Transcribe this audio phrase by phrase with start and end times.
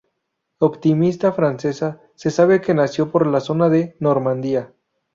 [0.57, 4.73] Optimista francesa, se sabe que nació por la zona de Normandía.